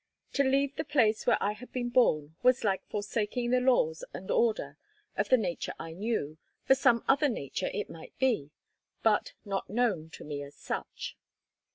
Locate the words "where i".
1.27-1.51